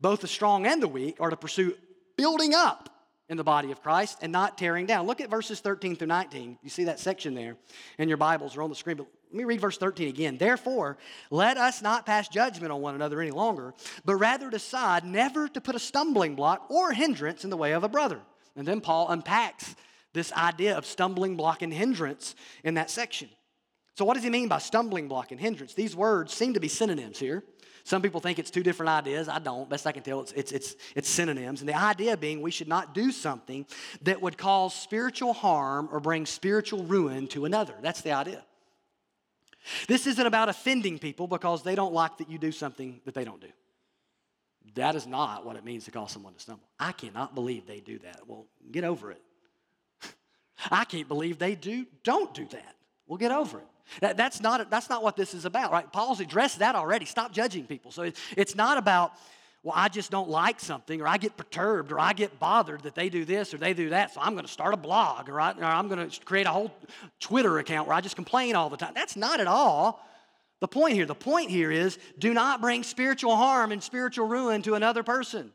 [0.00, 1.74] Both the strong and the weak are to pursue
[2.16, 2.88] building up
[3.28, 5.06] in the body of Christ and not tearing down.
[5.06, 6.58] Look at verses 13 through 19.
[6.62, 7.56] You see that section there
[7.98, 8.96] in your Bibles or on the screen.
[8.96, 10.36] But let me read verse 13 again.
[10.36, 10.98] Therefore,
[11.30, 15.60] let us not pass judgment on one another any longer, but rather decide never to
[15.60, 18.20] put a stumbling block or hindrance in the way of a brother.
[18.56, 19.76] And then Paul unpacks
[20.12, 22.34] this idea of stumbling block and hindrance
[22.64, 23.30] in that section.
[23.94, 25.74] So, what does he mean by stumbling block and hindrance?
[25.74, 27.44] These words seem to be synonyms here.
[27.84, 29.28] Some people think it's two different ideas.
[29.28, 29.68] I don't.
[29.68, 31.60] Best I can tell, it's, it's, it's, it's synonyms.
[31.60, 33.66] And the idea being we should not do something
[34.02, 37.74] that would cause spiritual harm or bring spiritual ruin to another.
[37.82, 38.44] That's the idea.
[39.88, 43.24] This isn't about offending people because they don't like that you do something that they
[43.24, 43.50] don't do.
[44.74, 46.68] That is not what it means to cause someone to stumble.
[46.78, 48.20] I cannot believe they do that.
[48.26, 49.20] Well, get over it.
[50.70, 52.76] I can't believe they do don't do that.
[53.06, 53.66] We'll get over it.
[54.00, 55.90] That, that's, not, that's not what this is about, right?
[55.92, 57.04] Paul's addressed that already.
[57.04, 57.90] Stop judging people.
[57.90, 59.12] So it, it's not about,
[59.62, 62.94] well, I just don't like something, or I get perturbed, or I get bothered that
[62.94, 65.52] they do this or they do that, so I'm going to start a blog, I,
[65.52, 66.72] or I'm going to create a whole
[67.20, 68.92] Twitter account where I just complain all the time.
[68.94, 70.04] That's not at all
[70.60, 71.06] the point here.
[71.06, 75.52] The point here is do not bring spiritual harm and spiritual ruin to another person.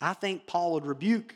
[0.00, 1.34] I think Paul would rebuke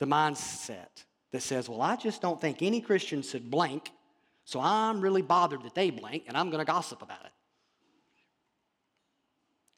[0.00, 3.90] the mindset that says, Well, I just don't think any Christian should blank,
[4.44, 7.32] so I'm really bothered that they blank, and I'm going to gossip about it.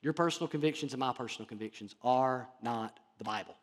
[0.03, 3.55] Your personal convictions and my personal convictions are not the Bible.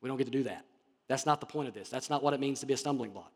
[0.00, 0.64] We don't get to do that.
[1.08, 1.88] That's not the point of this.
[1.88, 3.32] That's not what it means to be a stumbling block.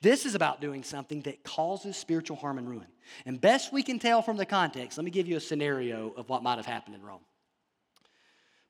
[0.00, 2.86] This is about doing something that causes spiritual harm and ruin.
[3.26, 6.28] And best we can tell from the context, let me give you a scenario of
[6.28, 7.20] what might have happened in Rome.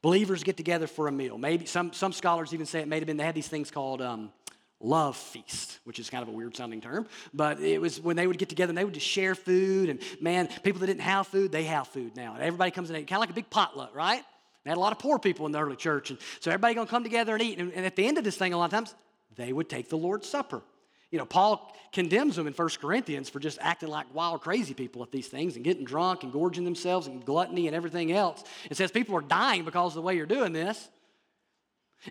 [0.07, 1.37] Believers get together for a meal.
[1.37, 4.01] Maybe some, some scholars even say it may have been they had these things called
[4.01, 4.31] um,
[4.79, 7.09] love feast, which is kind of a weird sounding term.
[7.35, 9.89] But it was when they would get together and they would just share food.
[9.89, 12.35] And man, people that didn't have food, they have food now.
[12.35, 14.23] And everybody comes in, kind of like a big potluck, right?
[14.63, 16.11] They had a lot of poor people in the early church.
[16.11, 17.59] And so everybody gonna come together and eat.
[17.59, 18.95] And, and at the end of this thing, a lot of times,
[19.35, 20.63] they would take the Lord's Supper.
[21.17, 25.03] You know, Paul condemns them in 1 Corinthians for just acting like wild, crazy people
[25.03, 28.45] at these things and getting drunk and gorging themselves and gluttony and everything else.
[28.71, 30.91] It says people are dying because of the way you're doing this.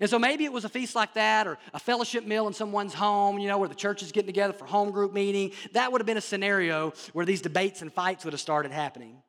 [0.02, 2.96] And so maybe it was a feast like that or a fellowship meal in someone's
[2.96, 5.52] home, you know, where the church is getting together for home group meeting.
[5.74, 9.22] That would have been a scenario where these debates and fights would have started happening.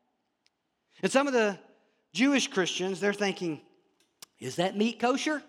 [1.03, 1.59] And some of the
[2.15, 3.61] Jewish Christians, they're thinking,
[4.39, 5.43] is that meat kosher?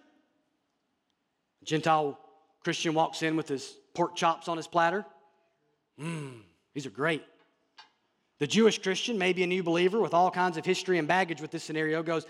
[1.63, 2.19] Gentile
[2.65, 5.03] Christian walks in with his pork chops on his platter.
[5.99, 6.41] Mmm,
[6.75, 7.23] these are great.
[8.37, 11.49] The Jewish Christian, maybe a new believer with all kinds of history and baggage with
[11.49, 12.27] this scenario, goes,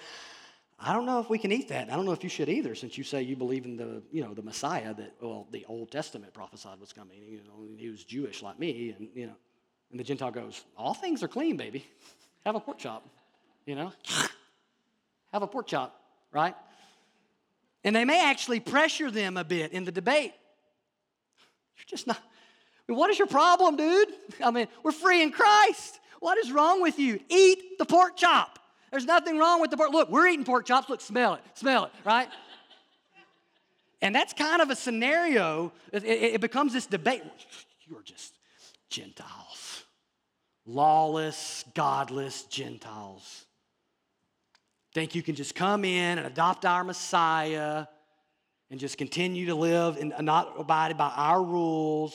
[0.79, 1.91] I don't know if we can eat that.
[1.91, 4.23] I don't know if you should either, since you say you believe in the, you
[4.23, 7.17] know, the Messiah that, well, the Old Testament prophesied was coming.
[7.17, 9.35] You know, he was Jewish like me, and you know,
[9.91, 11.85] and the Gentile goes, all things are clean, baby.
[12.45, 13.05] Have a pork chop,
[13.65, 13.91] you know,
[15.33, 15.99] have a pork chop,
[16.31, 16.55] right?
[17.83, 20.33] And they may actually pressure them a bit in the debate.
[21.77, 22.17] You're just not.
[22.17, 24.09] I mean, what is your problem, dude?
[24.43, 25.99] I mean, we're free in Christ.
[26.19, 27.19] What is wrong with you?
[27.29, 28.59] Eat the pork chop.
[28.91, 29.91] There's nothing wrong with the pork.
[29.91, 30.89] Look, we're eating pork chops.
[30.89, 31.41] Look, smell it.
[31.53, 32.29] Smell it, right?
[34.01, 35.71] and that's kind of a scenario.
[35.91, 37.23] It, it, it becomes this debate.
[37.89, 38.33] You are just
[38.89, 39.85] Gentiles,
[40.65, 43.45] lawless, godless Gentiles.
[44.93, 47.85] Think you can just come in and adopt our Messiah
[48.69, 52.13] and just continue to live and not abide by our rules.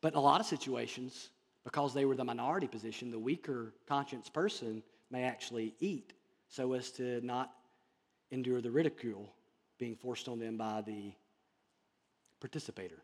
[0.00, 1.30] But in a lot of situations,
[1.64, 6.12] because they were the minority position, the weaker conscience person may actually eat
[6.48, 7.52] so as to not
[8.30, 9.32] endure the ridicule
[9.78, 11.12] being forced on them by the
[12.40, 13.02] participator.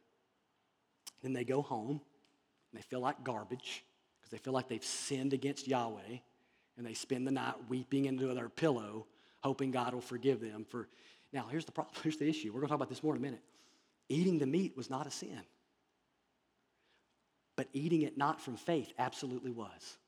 [1.22, 2.00] Then they go home
[2.72, 3.84] and they feel like garbage
[4.18, 6.18] because they feel like they've sinned against Yahweh
[6.76, 9.06] and they spend the night weeping into their pillow
[9.42, 10.88] hoping God will forgive them for
[11.32, 11.94] now, here's the problem.
[12.02, 12.48] Here's the issue.
[12.48, 13.42] We're going to talk about this more in a minute.
[14.08, 15.40] Eating the meat was not a sin,
[17.56, 19.98] but eating it not from faith absolutely was.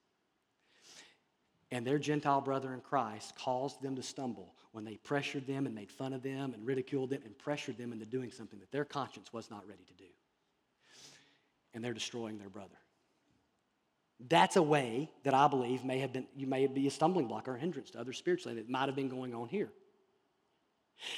[1.71, 5.75] And their Gentile brother in Christ caused them to stumble when they pressured them and
[5.75, 8.85] made fun of them and ridiculed them and pressured them into doing something that their
[8.85, 10.11] conscience was not ready to do.
[11.73, 12.77] And they're destroying their brother.
[14.29, 17.49] That's a way that I believe may have been, you may be a stumbling block
[17.49, 19.71] or a hindrance to others spiritually that might have been going on here.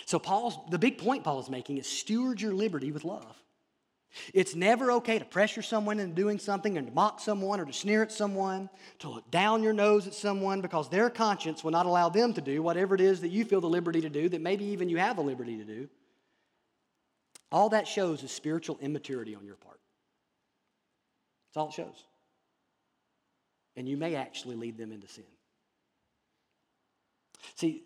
[0.07, 3.37] So Paul's the big point Paul is making is steward your liberty with love.
[4.33, 7.73] It's never okay to pressure someone into doing something and to mock someone or to
[7.73, 8.71] sneer at someone,
[9.01, 12.41] to look down your nose at someone because their conscience will not allow them to
[12.41, 14.99] do whatever it is that you feel the liberty to do, that maybe even you
[14.99, 15.89] have the liberty to do.
[17.51, 19.81] All that shows is spiritual immaturity on your part.
[21.49, 22.05] That's all it shows.
[23.77, 25.25] And you may actually lead them into sin.
[27.57, 27.83] See,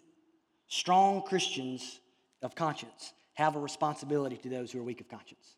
[0.68, 2.00] strong Christians
[2.42, 5.56] of conscience have a responsibility to those who are weak of conscience.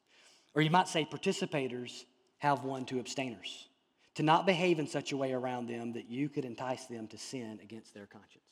[0.55, 2.05] Or you might say participators
[2.39, 3.69] have one to abstainers,
[4.15, 7.19] to not behave in such a way around them that you could entice them to
[7.19, 8.45] sin against their conscience.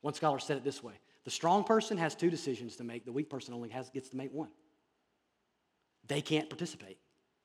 [0.00, 3.12] One scholar said it this way the strong person has two decisions to make, the
[3.12, 4.50] weak person only has, gets to make one.
[6.06, 6.98] They can't participate.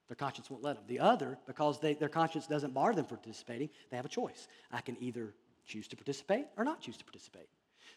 [0.08, 0.84] Their conscience won't let them.
[0.88, 4.48] The other, because they, their conscience doesn't bar them from participating, they have a choice.
[4.72, 5.34] I can either
[5.66, 7.48] choose to participate or not choose to participate.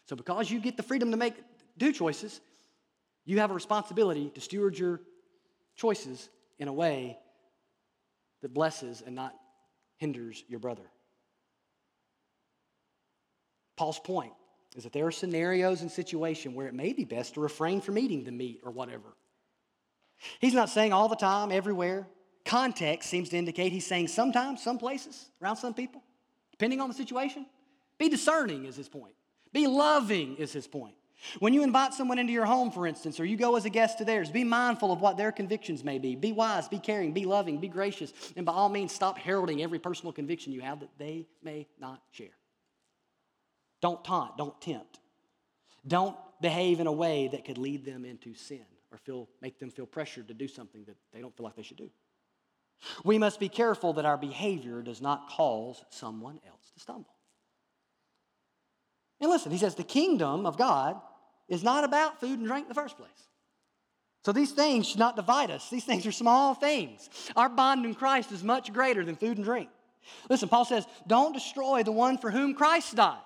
[0.05, 1.33] So, because you get the freedom to make
[1.77, 2.41] do choices,
[3.25, 5.01] you have a responsibility to steward your
[5.75, 7.17] choices in a way
[8.41, 9.33] that blesses and not
[9.97, 10.83] hinders your brother.
[13.75, 14.33] Paul's point
[14.75, 17.97] is that there are scenarios and situations where it may be best to refrain from
[17.97, 19.15] eating the meat or whatever.
[20.39, 22.07] He's not saying all the time, everywhere.
[22.45, 26.03] Context seems to indicate he's saying sometimes, some places, around some people,
[26.51, 27.45] depending on the situation.
[27.97, 29.15] Be discerning is his point.
[29.55, 30.95] Be loving is his point.
[31.39, 33.99] When you invite someone into your home, for instance, or you go as a guest
[33.99, 36.13] to theirs, be mindful of what their convictions may be.
[36.17, 39.79] Be wise, be caring, be loving, be gracious, and by all means, stop heralding every
[39.79, 42.35] personal conviction you have that they may not share.
[43.81, 44.99] Don't taunt, don't tempt.
[45.87, 49.69] Don't behave in a way that could lead them into sin or feel, make them
[49.69, 51.89] feel pressured to do something that they don't feel like they should do.
[53.05, 57.14] We must be careful that our behavior does not cause someone else to stumble.
[59.25, 61.01] And listen, he says the kingdom of God
[61.49, 63.09] is not about food and drink in the first place.
[64.23, 65.67] So these things should not divide us.
[65.67, 67.09] These things are small things.
[67.35, 69.69] Our bond in Christ is much greater than food and drink.
[70.29, 73.17] Listen, Paul says, don't destroy the one for whom Christ died.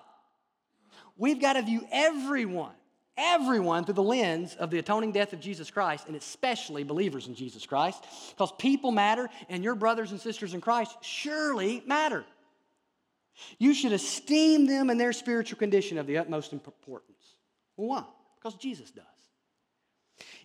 [1.18, 2.72] We've got to view everyone,
[3.18, 7.34] everyone through the lens of the atoning death of Jesus Christ, and especially believers in
[7.34, 12.24] Jesus Christ, because people matter, and your brothers and sisters in Christ surely matter.
[13.58, 17.36] You should esteem them and their spiritual condition of the utmost importance.
[17.76, 18.04] Why?
[18.36, 19.04] Because Jesus does.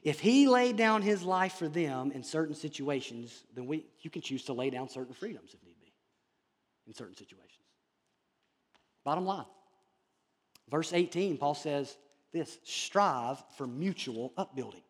[0.03, 4.21] If he laid down his life for them in certain situations, then we, you can
[4.21, 5.93] choose to lay down certain freedoms if need be
[6.87, 7.51] in certain situations.
[9.03, 9.45] Bottom line,
[10.69, 11.97] verse 18, Paul says
[12.31, 14.81] this strive for mutual upbuilding.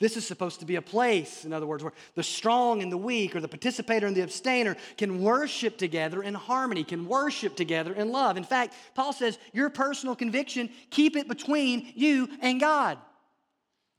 [0.00, 2.96] This is supposed to be a place, in other words, where the strong and the
[2.96, 7.92] weak, or the participator and the abstainer, can worship together in harmony, can worship together
[7.92, 8.36] in love.
[8.36, 12.98] In fact, Paul says, Your personal conviction, keep it between you and God.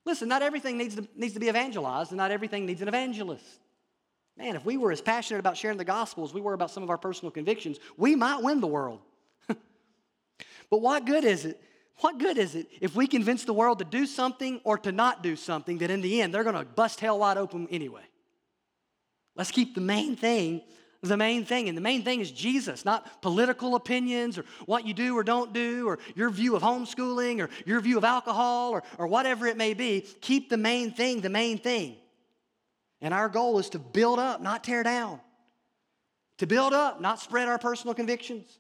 [0.06, 3.46] Listen, not everything needs to, needs to be evangelized, and not everything needs an evangelist.
[4.38, 6.82] Man, if we were as passionate about sharing the gospel as we were about some
[6.82, 9.02] of our personal convictions, we might win the world.
[9.48, 11.62] but what good is it
[12.02, 15.24] what good is it if we convince the world to do something or to not
[15.24, 18.04] do something that in the end they're going to bust hell wide open anyway?
[19.36, 20.62] Let's keep the main thing
[21.02, 21.70] the main thing.
[21.70, 25.54] And the main thing is Jesus, not political opinions or what you do or don't
[25.54, 29.58] do or your view of homeschooling or your view of alcohol or, or whatever it
[29.58, 30.02] may be.
[30.22, 31.96] Keep the main thing the main thing.
[33.02, 35.22] And our goal is to build up, not tear down.
[36.40, 38.60] To build up, not spread our personal convictions.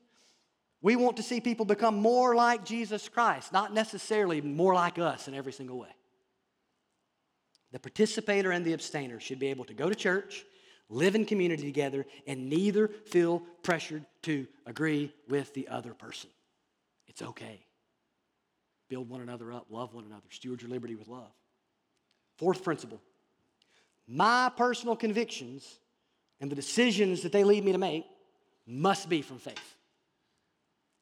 [0.81, 5.27] We want to see people become more like Jesus Christ, not necessarily more like us
[5.27, 5.89] in every single way.
[7.71, 10.45] The participator and the abstainer should be able to go to church,
[10.89, 16.29] live in community together, and neither feel pressured to agree with the other person.
[17.07, 17.65] It's okay.
[18.87, 21.31] Build one another up, love one another, steward your liberty with love.
[22.37, 23.01] Fourth principle
[24.07, 25.77] my personal convictions
[26.39, 28.05] and the decisions that they lead me to make
[28.65, 29.75] must be from faith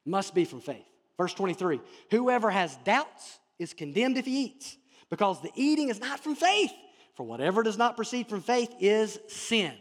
[0.07, 0.85] must be from faith.
[1.17, 4.77] Verse 23 Whoever has doubts is condemned if he eats,
[5.09, 6.71] because the eating is not from faith.
[7.15, 9.73] For whatever does not proceed from faith is sin.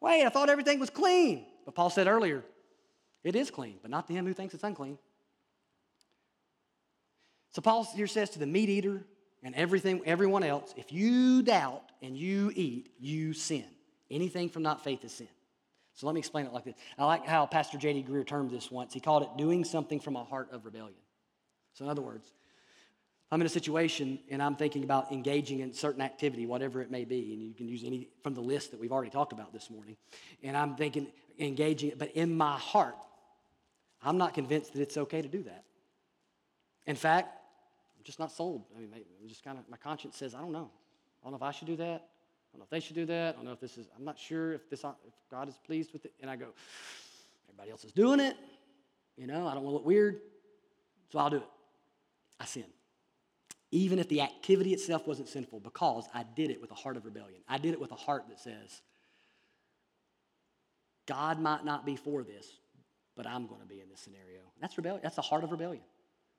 [0.00, 1.46] Wait, I thought everything was clean.
[1.64, 2.44] But Paul said earlier,
[3.22, 4.98] it is clean, but not to him who thinks it's unclean.
[7.52, 9.04] So Paul here says to the meat eater
[9.44, 13.64] and everything, everyone else, if you doubt and you eat, you sin.
[14.10, 15.28] Anything from not faith is sin.
[15.94, 16.74] So let me explain it like this.
[16.98, 18.04] I like how Pastor J.D.
[18.08, 18.92] Greear termed this once.
[18.92, 20.98] He called it doing something from a heart of rebellion.
[21.74, 22.32] So, in other words,
[23.30, 27.04] I'm in a situation and I'm thinking about engaging in certain activity, whatever it may
[27.04, 29.70] be, and you can use any from the list that we've already talked about this
[29.70, 29.96] morning.
[30.42, 32.96] And I'm thinking engaging it, but in my heart,
[34.02, 35.64] I'm not convinced that it's okay to do that.
[36.86, 37.28] In fact,
[37.96, 38.64] I'm just not sold.
[38.76, 38.90] I mean,
[39.26, 40.70] just kind of, my conscience says, I don't know.
[41.22, 42.08] I don't know if I should do that.
[42.54, 43.34] I don't know if they should do that.
[43.34, 45.92] I don't know if this is, I'm not sure if, this, if God is pleased
[45.92, 46.12] with it.
[46.20, 46.46] And I go,
[47.48, 48.36] everybody else is doing it.
[49.16, 50.20] You know, I don't want to look weird,
[51.10, 51.48] so I'll do it.
[52.38, 52.64] I sin.
[53.72, 57.04] Even if the activity itself wasn't sinful, because I did it with a heart of
[57.04, 57.40] rebellion.
[57.48, 58.82] I did it with a heart that says,
[61.06, 62.46] God might not be for this,
[63.16, 64.42] but I'm going to be in this scenario.
[64.60, 65.00] That's rebellion.
[65.02, 65.82] That's the heart of rebellion.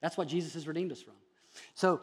[0.02, 1.16] That's what Jesus has redeemed us from.
[1.74, 2.00] So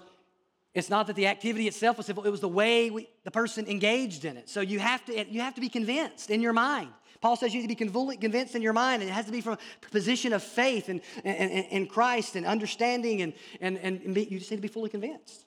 [0.75, 3.67] it's not that the activity itself was sinful, it was the way we, the person
[3.67, 4.49] engaged in it.
[4.49, 6.89] So you have, to, you have to be convinced in your mind.
[7.21, 9.41] Paul says you need to be convinced in your mind, and it has to be
[9.41, 14.39] from a position of faith and in Christ and understanding, and, and, and be, you
[14.39, 15.45] just need to be fully convinced.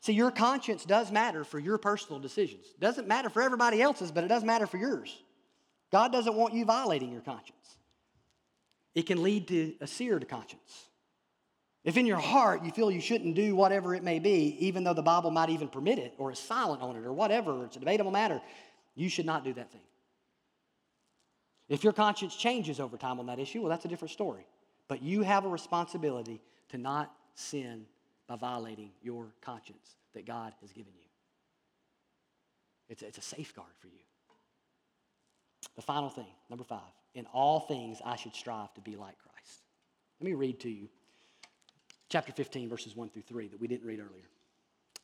[0.00, 2.66] See, your conscience does matter for your personal decisions.
[2.66, 5.16] It doesn't matter for everybody else's, but it does matter for yours.
[5.90, 7.76] God doesn't want you violating your conscience.
[8.94, 10.87] It can lead to a seared conscience.
[11.88, 14.92] If in your heart you feel you shouldn't do whatever it may be, even though
[14.92, 17.76] the Bible might even permit it or is silent on it or whatever, or it's
[17.76, 18.42] a debatable matter,
[18.94, 19.80] you should not do that thing.
[21.66, 24.46] If your conscience changes over time on that issue, well, that's a different story.
[24.86, 27.86] But you have a responsibility to not sin
[28.26, 31.08] by violating your conscience that God has given you.
[32.90, 34.04] It's it's a safeguard for you.
[35.74, 39.62] The final thing, number five, in all things I should strive to be like Christ.
[40.20, 40.90] Let me read to you
[42.08, 44.28] chapter 15, verses 1 through 3 that we didn't read earlier.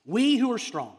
[0.04, 0.96] We who are strong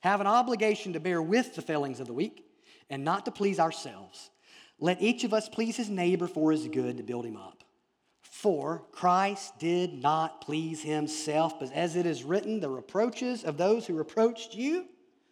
[0.00, 2.44] have an obligation to bear with the failings of the weak
[2.90, 4.30] and not to please ourselves.
[4.78, 7.64] Let each of us please his neighbor for his good to build him up.
[8.20, 13.86] For Christ did not please himself, but as it is written, the reproaches of those
[13.86, 14.86] who reproached you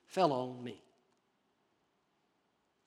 [0.06, 0.82] fell on me.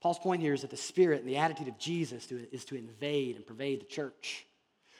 [0.01, 3.35] Paul's point here is that the spirit and the attitude of Jesus is to invade
[3.35, 4.45] and pervade the church.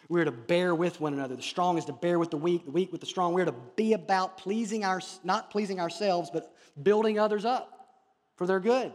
[0.10, 1.36] We're to bear with one another.
[1.36, 3.34] The strong is to bear with the weak, the weak with the strong.
[3.34, 6.51] We're to be about pleasing our, not pleasing ourselves, but
[6.82, 8.01] building others up
[8.36, 8.91] for their good.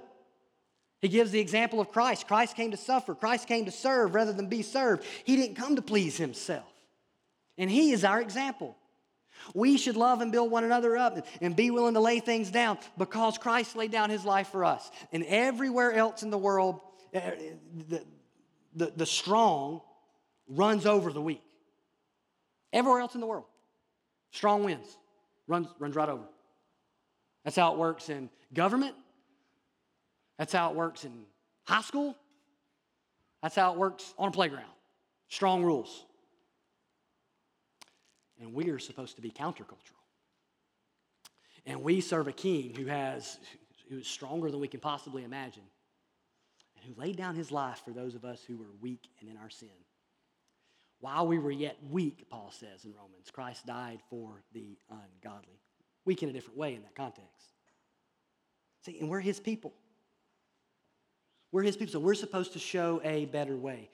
[1.00, 2.26] He gives the example of Christ.
[2.26, 5.04] Christ came to suffer, Christ came to serve rather than be served.
[5.24, 6.64] He didn't come to please himself.
[7.56, 8.76] And he is our example.
[9.54, 12.78] We should love and build one another up and be willing to lay things down
[12.98, 14.90] because Christ laid down his life for us.
[15.12, 16.80] And everywhere else in the world,
[17.12, 17.32] eh,
[17.88, 18.04] the,
[18.74, 19.82] the, the strong
[20.48, 21.42] runs over the weak.
[22.72, 23.44] Everywhere else in the world,
[24.30, 24.96] strong winds,
[25.46, 26.24] runs, runs right over.
[27.44, 28.94] That's how it works in government.
[30.38, 31.12] That's how it works in
[31.64, 32.16] high school.
[33.42, 34.64] That's how it works on a playground.
[35.28, 36.04] Strong rules.
[38.40, 40.00] And we are supposed to be countercultural.
[41.66, 43.38] And we serve a king who has
[43.88, 45.62] who is stronger than we can possibly imagine,
[46.76, 49.36] and who laid down his life for those of us who were weak and in
[49.36, 49.68] our sin.
[51.04, 55.60] While we were yet weak, Paul says in Romans, Christ died for the ungodly.
[56.06, 57.52] Weak in a different way in that context.
[58.86, 59.74] See, and we're his people.
[61.52, 63.90] We're his people, so we're supposed to show a better way.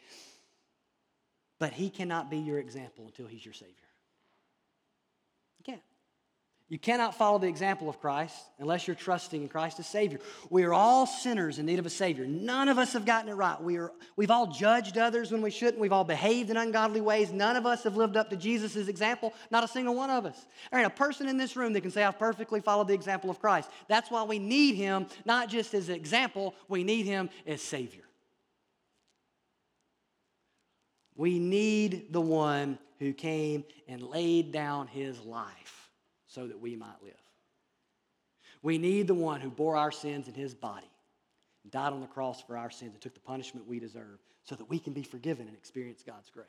[1.59, 3.75] But he cannot be your example until he's your Savior.
[6.71, 10.21] You cannot follow the example of Christ unless you're trusting in Christ as Savior.
[10.51, 12.29] We are all sinners in need of a Savior.
[12.29, 13.61] None of us have gotten it right.
[13.61, 15.81] We are, we've all judged others when we shouldn't.
[15.81, 17.33] We've all behaved in ungodly ways.
[17.33, 19.35] None of us have lived up to Jesus' example.
[19.51, 20.47] Not a single one of us.
[20.71, 23.31] There ain't a person in this room that can say, I've perfectly followed the example
[23.31, 23.69] of Christ.
[23.89, 28.05] That's why we need Him, not just as an example, we need Him as Savior.
[31.17, 35.80] We need the one who came and laid down His life
[36.31, 37.13] so that we might live.
[38.63, 40.91] We need the one who bore our sins in his body,
[41.71, 44.69] died on the cross for our sins, and took the punishment we deserve so that
[44.69, 46.47] we can be forgiven and experience God's grace.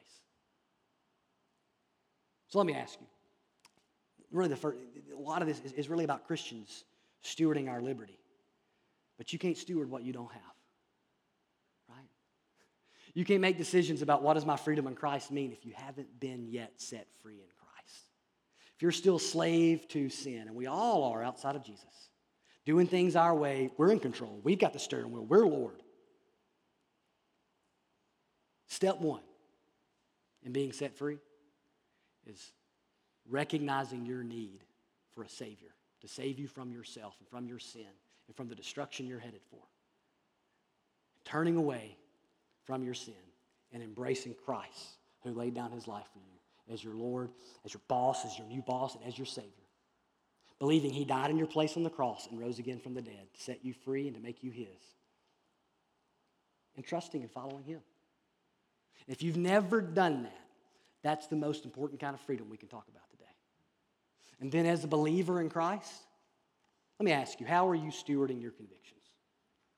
[2.48, 3.08] So let me ask you.
[4.32, 4.78] Really, the first,
[5.14, 6.86] a lot of this is, is really about Christians
[7.24, 8.18] stewarding our liberty.
[9.18, 10.54] But you can't steward what you don't have.
[11.90, 12.08] Right?
[13.14, 16.20] You can't make decisions about what does my freedom in Christ mean if you haven't
[16.20, 17.61] been yet set free in Christ.
[18.82, 22.10] You're still slave to sin, and we all are outside of Jesus,
[22.66, 24.40] doing things our way, we're in control.
[24.44, 25.24] We've got the steering wheel.
[25.24, 25.84] We're Lord.
[28.68, 29.22] Step one
[30.44, 31.20] in being set free
[32.26, 32.54] is
[33.30, 34.64] recognizing your need
[35.14, 35.70] for a Savior
[36.02, 37.86] to save you from yourself and from your sin
[38.28, 39.62] and from the destruction you're headed for.
[41.24, 41.98] Turning away
[42.64, 43.14] from your sin
[43.72, 47.32] and embracing Christ who laid down his life for you as your Lord,
[47.66, 49.50] as your boss, as your new boss, and as your Savior.
[50.60, 53.28] Believing He died in your place on the cross and rose again from the dead
[53.34, 54.68] to set you free and to make you His.
[56.76, 57.82] And trusting and following Him.
[59.08, 60.38] If you've never done that,
[61.04, 63.24] that's the most important kind of freedom we can talk about today.
[64.40, 66.04] And then, as a believer in Christ,
[67.02, 69.02] Let me ask you, how are you stewarding your convictions?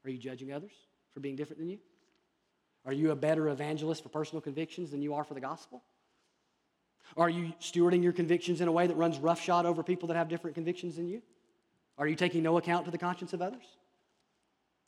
[0.04, 0.74] Are you judging others
[1.14, 1.80] for being different than you?
[2.86, 5.82] Are you a better evangelist for personal convictions than you are for the gospel?
[7.16, 10.30] Are you stewarding your convictions in a way that runs roughshod over people that have
[10.30, 11.22] different convictions than you?
[11.97, 13.66] Are you taking no account to the conscience of others?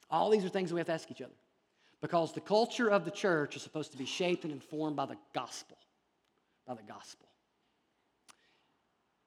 [0.09, 1.33] All these are things we have to ask each other.
[2.01, 5.17] Because the culture of the church is supposed to be shaped and informed by the
[5.33, 5.77] gospel.
[6.67, 7.27] By the gospel.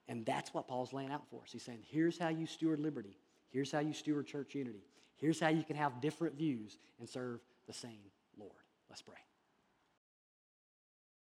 [0.08, 1.52] And that's what Paul's laying out for us.
[1.52, 3.16] He's saying, here's how you steward liberty.
[3.50, 4.84] Here's how you steward church unity.
[5.16, 8.52] Here's how you can have different views and serve the same Lord.
[8.88, 9.16] Let's pray.